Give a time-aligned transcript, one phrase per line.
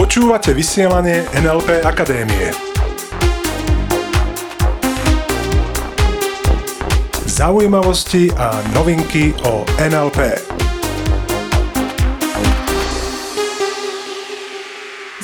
[0.00, 2.48] Počúvate vysielanie NLP Akadémie.
[7.28, 10.40] Zaujímavosti a novinky o NLP.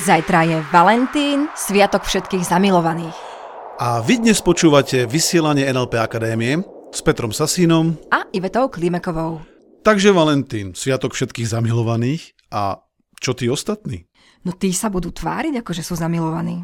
[0.05, 3.17] Zajtra je Valentín, sviatok všetkých zamilovaných.
[3.81, 6.61] A vy dnes počúvate vysielanie NLP Akadémie
[6.93, 7.97] s Petrom Sasínom.
[8.13, 9.48] A Ivetou Klimekovou.
[9.79, 12.35] Takže Valentín, sviatok všetkých zamilovaných.
[12.51, 12.83] A
[13.19, 14.09] čo tí ostatní?
[14.43, 16.63] No tí sa budú tváriť, ako že sú zamilovaní.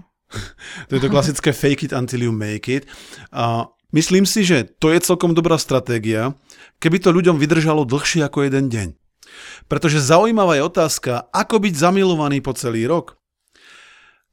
[0.90, 2.88] to je to klasické fake it until you make it.
[3.32, 6.36] A myslím si, že to je celkom dobrá stratégia,
[6.80, 8.88] keby to ľuďom vydržalo dlhšie ako jeden deň.
[9.68, 13.20] Pretože zaujímavá je otázka, ako byť zamilovaný po celý rok.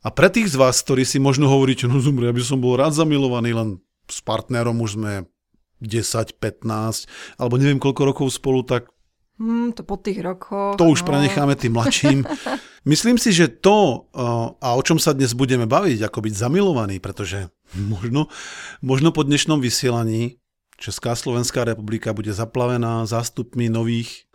[0.03, 2.99] A pre tých z vás, ktorí si možno hovoríte, no zumri, aby som bol rád
[2.99, 3.69] zamilovaný, len
[4.11, 5.31] s partnerom už sme
[5.83, 8.89] 10, 15, alebo neviem koľko rokov spolu, tak
[9.43, 10.79] Hmm, to po tých rokoch.
[10.79, 11.09] To už no.
[11.09, 12.23] prenecháme tým mladším.
[12.93, 14.07] Myslím si, že to,
[14.63, 18.31] a o čom sa dnes budeme baviť, ako byť zamilovaný, pretože možno,
[18.85, 20.39] možno po dnešnom vysielaní
[20.79, 24.31] Česká Slovenská republika bude zaplavená zástupmi nových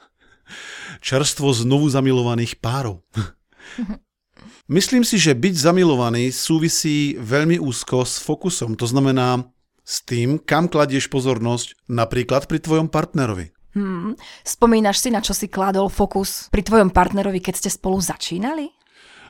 [1.00, 3.04] čerstvo znovu zamilovaných párov.
[4.68, 9.48] Myslím si, že byť zamilovaný súvisí veľmi úzko s fokusom, to znamená
[9.88, 13.56] s tým, kam kladieš pozornosť napríklad pri tvojom partnerovi.
[13.72, 14.20] Hmm.
[14.44, 18.76] Spomínaš si, na čo si kládol fokus pri tvojom partnerovi, keď ste spolu začínali?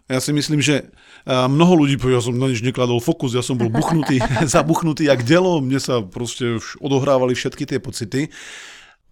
[0.07, 0.87] Ja si myslím, že
[1.27, 4.17] mnoho ľudí povie, ja som na nič nekladol fokus, ja som bol buchnutý,
[4.55, 8.31] zabuchnutý jak delo, mne sa proste odohrávali všetky tie pocity.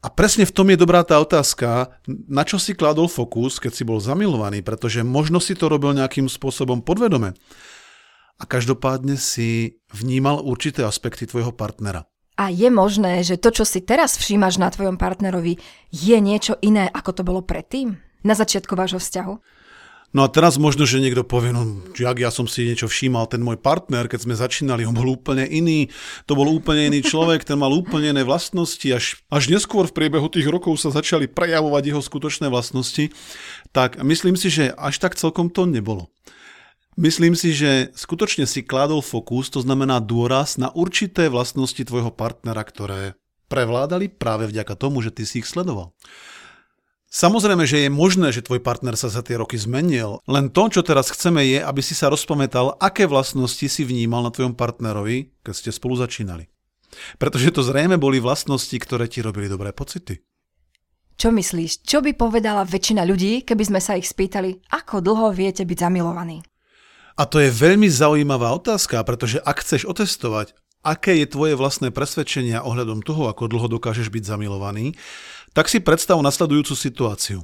[0.01, 3.83] A presne v tom je dobrá tá otázka, na čo si kladol fokus, keď si
[3.83, 7.33] bol zamilovaný, pretože možno si to robil nejakým spôsobom podvedome.
[8.35, 12.03] A každopádne si vnímal určité aspekty tvojho partnera.
[12.35, 15.55] A je možné, že to, čo si teraz všímaš na tvojom partnerovi,
[15.87, 17.95] je niečo iné, ako to bolo predtým?
[18.27, 19.33] Na začiatku vášho vzťahu?
[20.15, 23.43] No a teraz možno, že niekto povie, no jak ja som si niečo všímal, ten
[23.43, 25.91] môj partner, keď sme začínali, on bol úplne iný,
[26.23, 30.31] to bol úplne iný človek, ten mal úplne iné vlastnosti, až, až neskôr v priebehu
[30.31, 33.11] tých rokov sa začali prejavovať jeho skutočné vlastnosti,
[33.75, 36.07] tak myslím si, že až tak celkom to nebolo.
[36.95, 42.63] Myslím si, že skutočne si kládol fokus, to znamená dôraz na určité vlastnosti tvojho partnera,
[42.63, 43.19] ktoré
[43.51, 45.91] prevládali práve vďaka tomu, že ty si ich sledoval.
[47.11, 50.87] Samozrejme, že je možné, že tvoj partner sa za tie roky zmenil, len to, čo
[50.87, 55.53] teraz chceme je, aby si sa rozpamätal, aké vlastnosti si vnímal na tvojom partnerovi, keď
[55.55, 56.47] ste spolu začínali.
[57.19, 60.23] Pretože to zrejme boli vlastnosti, ktoré ti robili dobré pocity.
[61.15, 65.63] Čo myslíš, čo by povedala väčšina ľudí, keby sme sa ich spýtali, ako dlho viete
[65.63, 66.54] byť zamilovaní?
[67.15, 70.51] A to je veľmi zaujímavá otázka, pretože ak chceš otestovať,
[70.83, 74.99] aké je tvoje vlastné presvedčenia ohľadom toho, ako dlho dokážeš byť zamilovaný,
[75.55, 77.39] tak si predstav nasledujúcu situáciu.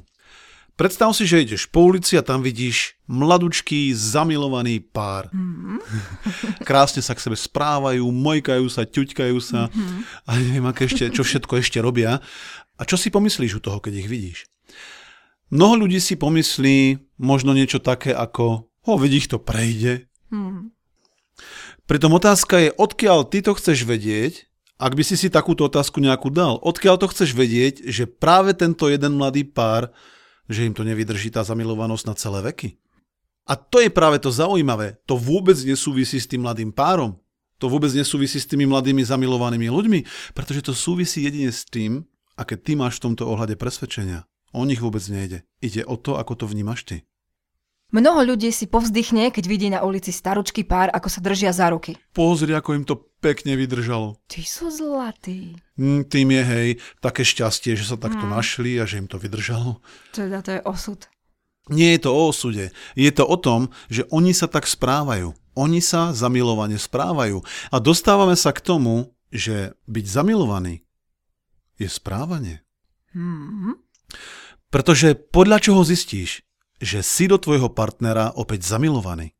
[0.72, 5.28] Predstav si, že ideš po ulici a tam vidíš mladučký, zamilovaný pár.
[5.28, 5.78] Mm-hmm.
[6.68, 10.00] Krásne sa k sebe správajú, mojkajú sa, ťuťkajú sa mm-hmm.
[10.24, 12.24] a neviem, aké ešte, čo všetko ešte robia.
[12.80, 14.38] A čo si pomyslíš u toho, keď ich vidíš?
[15.52, 20.06] Mnoho ľudí si pomyslí možno niečo také ako, ho, vidíš, to prejde.
[20.30, 20.74] Mm.
[21.86, 26.26] Pritom otázka je, odkiaľ ty to chceš vedieť ak by si si takúto otázku nejakú
[26.34, 29.94] dal, odkiaľ to chceš vedieť, že práve tento jeden mladý pár,
[30.50, 32.82] že im to nevydrží tá zamilovanosť na celé veky?
[33.46, 34.98] A to je práve to zaujímavé.
[35.06, 37.14] To vôbec nesúvisí s tým mladým párom.
[37.62, 40.00] To vôbec nesúvisí s tými mladými zamilovanými ľuďmi,
[40.34, 42.02] pretože to súvisí jedine s tým,
[42.34, 44.26] aké ty máš v tomto ohľade presvedčenia.
[44.50, 45.46] O nich vôbec nejde.
[45.62, 46.96] Ide o to, ako to vnímaš ty.
[47.92, 52.00] Mnoho ľudí si povzdychne, keď vidí na ulici staručký pár, ako sa držia za ruky.
[52.16, 54.16] Pozri, ako im to pekne vydržalo.
[54.32, 55.60] Ty sú zlatý.
[55.76, 56.68] Mm, tým je, hej,
[57.04, 58.32] také šťastie, že sa takto mm.
[58.32, 59.84] našli a že im to vydržalo.
[60.16, 61.04] Teda to je osud.
[61.68, 62.72] Nie je to o osude.
[62.96, 65.36] Je to o tom, že oni sa tak správajú.
[65.52, 67.44] Oni sa zamilovane správajú.
[67.70, 70.80] A dostávame sa k tomu, že byť zamilovaný
[71.76, 72.64] je správanie.
[73.12, 73.74] Mm-hmm.
[74.72, 76.40] Pretože podľa čoho zistíš,
[76.82, 79.38] že si do tvojho partnera opäť zamilovaný?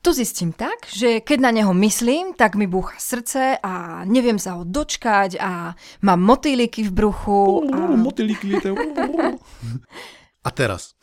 [0.00, 4.56] To zistím tak, že keď na neho myslím, tak mi búcha srdce a neviem sa
[4.56, 7.68] ho dočkať a mám motýliky v bruchu.
[7.68, 7.92] A...
[8.00, 8.56] Motýliky
[10.40, 10.96] A teraz.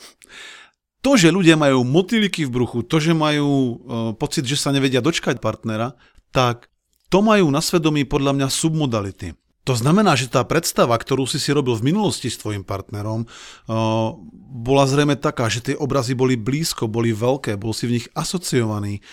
[1.06, 3.76] To, že ľudia majú motýliky v bruchu, to, že majú uh,
[4.18, 5.94] pocit, že sa nevedia dočkať partnera,
[6.34, 6.66] tak
[7.14, 9.38] to majú na svedomí podľa mňa submodality.
[9.68, 13.28] To znamená, že tá predstava, ktorú si si robil v minulosti s tvojim partnerom,
[14.48, 19.04] bola zrejme taká, že tie obrazy boli blízko, boli veľké, bol si v nich asociovaný.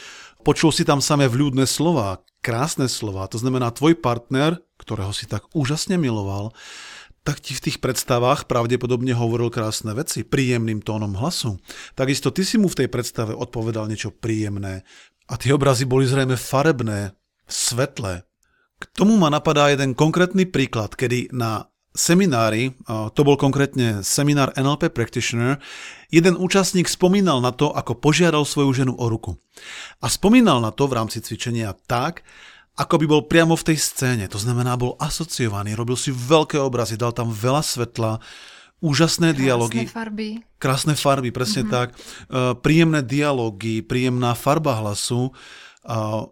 [0.47, 3.27] Počul si tam samé vľúdne slova, krásne slova.
[3.35, 6.55] To znamená, tvoj partner, ktorého si tak úžasne miloval,
[7.27, 11.59] tak ti v tých predstavách pravdepodobne hovoril krásne veci, príjemným tónom hlasu.
[11.99, 14.87] Takisto ty si mu v tej predstave odpovedal niečo príjemné.
[15.27, 17.17] A tie obrazy boli zrejme farebné,
[17.49, 18.29] svetlé.
[18.93, 22.75] K tomu ma napadá jeden konkrétny príklad, kedy na seminári,
[23.15, 25.63] to bol konkrétne seminár NLP Practitioner,
[26.11, 29.39] jeden účastník spomínal na to, ako požiadal svoju ženu o ruku.
[30.03, 32.27] A spomínal na to v rámci cvičenia tak,
[32.75, 34.27] ako by bol priamo v tej scéne.
[34.27, 38.19] To znamená, bol asociovaný, robil si veľké obrazy, dal tam veľa svetla,
[38.83, 39.81] úžasné Krásne dialógy.
[39.87, 40.29] farby.
[40.59, 41.73] Krásne farby, presne mm-hmm.
[41.79, 41.89] tak.
[42.27, 45.31] Uh, príjemné dialógy, príjemná farba hlasu.
[45.87, 46.29] A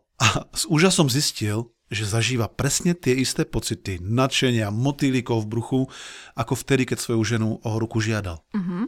[0.55, 5.81] s úžasom zistil, že zažíva presne tie isté pocity, nadšenia, motýlikov v bruchu,
[6.33, 8.41] ako vtedy, keď svoju ženu o ruku žiadal.
[8.57, 8.85] Mm-hmm.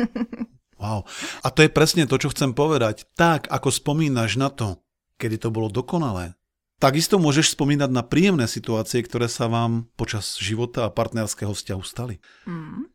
[0.82, 1.04] wow.
[1.44, 3.04] A to je presne to, čo chcem povedať.
[3.12, 4.80] Tak, ako spomínaš na to,
[5.20, 6.34] kedy to bolo dokonalé,
[6.82, 12.18] Takisto môžeš spomínať na príjemné situácie, ktoré sa vám počas života a partnerského vzťahu stali.
[12.42, 12.90] Mm.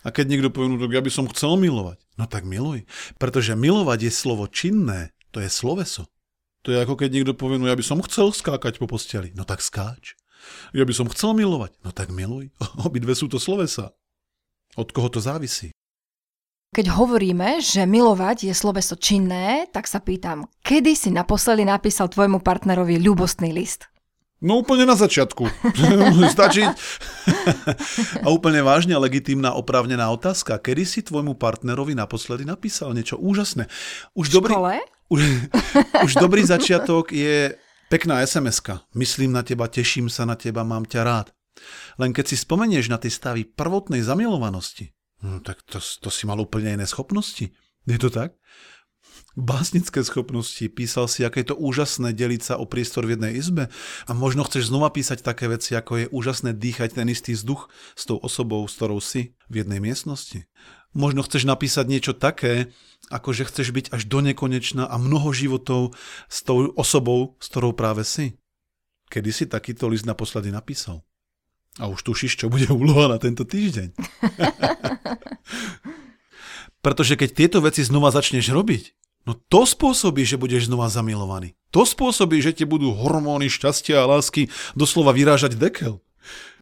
[0.00, 2.88] A keď niekto povie, no tak ja by som chcel milovať, no tak miluj.
[3.20, 6.08] Pretože milovať je slovo činné, to je sloveso.
[6.64, 9.48] To je ako keď niekto povie, no ja by som chcel skákať po posteli, no
[9.48, 10.16] tak skáč.
[10.76, 12.52] Ja by som chcel milovať, no tak miluj.
[12.86, 13.96] Obidve sú to slovesa.
[14.76, 15.72] Od koho to závisí?
[16.70, 22.38] Keď hovoríme, že milovať je sloveso činné, tak sa pýtam, kedy si naposledy napísal tvojmu
[22.46, 23.90] partnerovi ľubostný list?
[24.40, 25.50] No úplne na začiatku.
[26.32, 26.64] Stačí.
[28.24, 30.56] a úplne vážne legitímna oprávnená otázka.
[30.56, 33.68] Kedy si tvojmu partnerovi naposledy napísal niečo úžasné?
[34.16, 34.74] Už v dobrý, škole?
[35.10, 35.50] Už,
[36.06, 37.58] už dobrý začiatok je
[37.90, 38.62] pekná sms
[38.94, 41.26] Myslím na teba, teším sa na teba, mám ťa rád.
[41.98, 46.40] Len keď si spomenieš na tie stavy prvotnej zamilovanosti, No, tak to, to si mal
[46.40, 47.52] úplne iné schopnosti.
[47.84, 48.32] Je to tak?
[49.36, 53.70] Básnické schopnosti, písal si, aké je to úžasné deliť sa o priestor v jednej izbe
[54.08, 58.02] a možno chceš znova písať také veci, ako je úžasné dýchať ten istý vzduch s
[58.10, 60.50] tou osobou, s ktorou si v jednej miestnosti.
[60.90, 62.74] Možno chceš napísať niečo také,
[63.14, 65.94] ako že chceš byť až do nekonečna a mnoho životov
[66.26, 68.34] s tou osobou, s ktorou práve si.
[69.10, 71.02] Kedy si takýto list naposledy napísal?
[71.78, 73.94] A už tušíš, čo bude úloha na tento týždeň.
[76.84, 78.82] Pretože keď tieto veci znova začneš robiť,
[79.28, 81.54] no to spôsobí, že budeš znova zamilovaný.
[81.70, 86.02] To spôsobí, že ti budú hormóny šťastia a lásky doslova vyrážať dekel.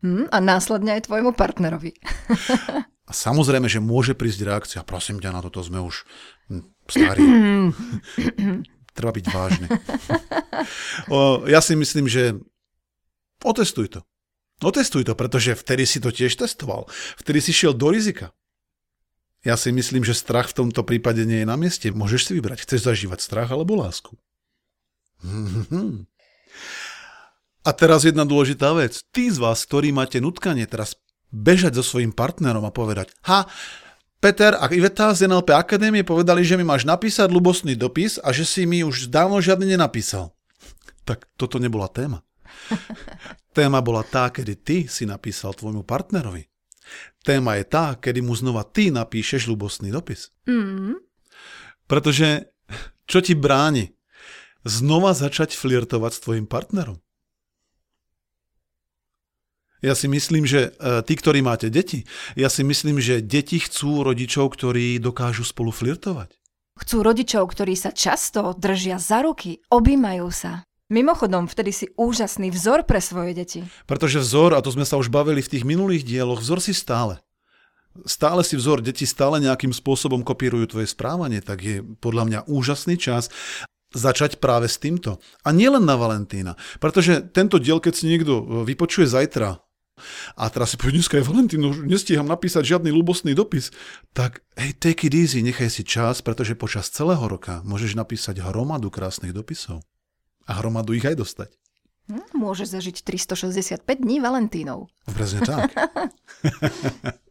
[0.04, 1.96] Mm, a následne aj tvojmu partnerovi.
[3.08, 4.84] a samozrejme, že môže prísť reakcia.
[4.84, 6.04] Prosím ťa, na toto sme už
[6.52, 7.24] hm, starí.
[8.96, 9.66] Treba byť vážny.
[11.08, 12.36] o, ja si myslím, že
[13.40, 14.00] otestuj to.
[14.60, 16.84] Otestuj to, pretože vtedy si to tiež testoval.
[17.16, 18.36] Vtedy si šiel do rizika.
[19.46, 21.88] Ja si myslím, že strach v tomto prípade nie je na mieste.
[21.94, 24.18] Môžeš si vybrať, chceš zažívať strach alebo lásku.
[27.66, 29.04] A teraz jedna dôležitá vec.
[29.12, 30.96] Tí z vás, ktorí máte nutkanie teraz
[31.32, 33.48] bežať so svojím partnerom a povedať, ha,
[34.18, 38.42] Peter a Iveta z NLP Akadémie povedali, že mi máš napísať ľubostný dopis a že
[38.42, 40.34] si mi už dávno žiadny nenapísal.
[41.06, 42.26] Tak toto nebola téma.
[43.56, 46.46] Téma bola tá, kedy ty si napísal tvojmu partnerovi.
[47.26, 50.30] Téma je tá, kedy mu znova ty napíšeš ľubostný dopis.
[50.46, 50.98] Mm.
[51.88, 52.54] Pretože
[53.08, 53.96] čo ti bráni
[54.62, 57.00] znova začať flirtovať s tvojim partnerom?
[59.78, 62.02] Ja si myslím, že e, tí, ktorí máte deti,
[62.34, 66.34] ja si myslím, že deti chcú rodičov, ktorí dokážu spolu flirtovať.
[66.78, 70.66] Chcú rodičov, ktorí sa často držia za ruky, objímajú sa.
[70.88, 73.60] Mimochodom, vtedy si úžasný vzor pre svoje deti.
[73.84, 77.20] Pretože vzor, a to sme sa už bavili v tých minulých dieloch, vzor si stále.
[78.08, 82.96] Stále si vzor, deti stále nejakým spôsobom kopírujú tvoje správanie, tak je podľa mňa úžasný
[82.96, 83.28] čas
[83.92, 85.20] začať práve s týmto.
[85.44, 89.60] A nielen na Valentína, pretože tento diel, keď si niekto vypočuje zajtra,
[90.34, 93.74] a teraz si povie, dneska je Valentín, už nestíham napísať žiadny ľubostný dopis,
[94.16, 98.88] tak hej, take it easy, nechaj si čas, pretože počas celého roka môžeš napísať hromadu
[98.88, 99.84] krásnych dopisov
[100.48, 101.50] a hromadu ich aj dostať.
[102.08, 104.88] Hm, môže zažiť 365 dní Valentínov.
[105.04, 105.70] Presne tak.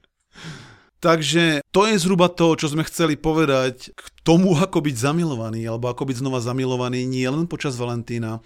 [0.97, 5.93] Takže to je zhruba to, čo sme chceli povedať k tomu, ako byť zamilovaný, alebo
[5.93, 8.41] ako byť znova zamilovaný nie len počas Valentína,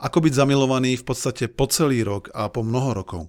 [0.00, 3.22] ako byť zamilovaný v podstate po celý rok a po mnoho rokov.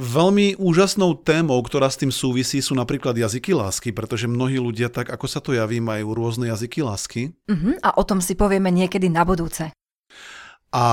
[0.00, 5.12] Veľmi úžasnou témou, ktorá s tým súvisí, sú napríklad jazyky lásky, pretože mnohí ľudia, tak
[5.12, 7.36] ako sa to javí, majú rôzne jazyky lásky.
[7.46, 9.70] Uh-huh, a o tom si povieme niekedy na budúce.
[10.70, 10.84] A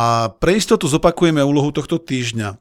[0.42, 2.58] pre istotu zopakujeme úlohu tohto týždňa.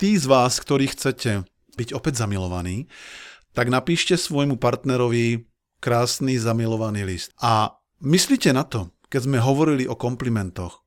[0.00, 1.46] Tí z vás, ktorí chcete
[1.78, 2.90] byť opäť zamilovaní,
[3.54, 5.46] tak napíšte svojmu partnerovi
[5.78, 7.30] krásny zamilovaný list.
[7.38, 10.83] A myslíte na to, keď sme hovorili o komplimentoch.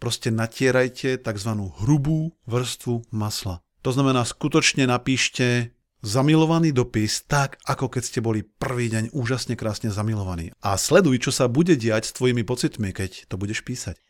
[0.00, 1.50] Proste natierajte tzv.
[1.84, 8.88] hrubú vrstvu masla To znamená, skutočne napíšte zamilovaný dopis tak, ako keď ste boli prvý
[8.88, 10.56] deň úžasne krásne zamilovaní.
[10.64, 14.00] A sleduj, čo sa bude diať s tvojimi pocitmi, keď to budeš písať.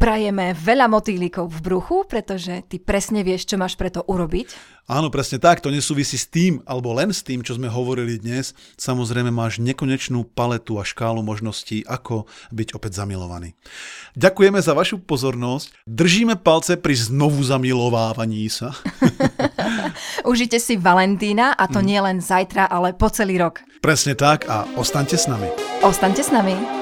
[0.00, 4.72] Prajeme veľa motýlikov v bruchu, pretože ty presne vieš, čo máš preto urobiť.
[4.90, 5.62] Áno, presne tak.
[5.62, 8.50] To nesúvisí s tým, alebo len s tým, čo sme hovorili dnes.
[8.74, 13.54] Samozrejme máš nekonečnú paletu a škálu možností, ako byť opäť zamilovaný.
[14.18, 15.86] Ďakujeme za vašu pozornosť.
[15.86, 18.74] Držíme palce pri znovu zamilovávaní sa.
[20.30, 21.86] Užite si Valentína a to mm.
[21.86, 23.62] nie len zajtra, ale po celý rok.
[23.78, 25.46] Presne tak a ostaňte s nami.
[25.86, 26.81] Ostaňte s nami.